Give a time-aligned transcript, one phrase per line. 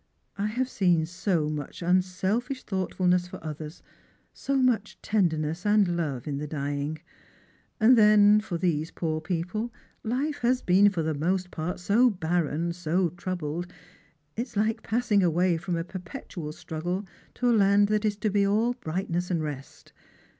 [0.35, 3.83] I have seen so much unselfish thoughtfulness for others,
[4.33, 6.97] so much tenderness and love in the dying.
[7.79, 9.71] And then for these poor people
[10.03, 13.67] life has_ been for the most part so barren, so troubled,
[14.35, 17.05] it is like passing away from a perpetual struggle
[17.35, 19.93] to a land that is to be all brightness and rest.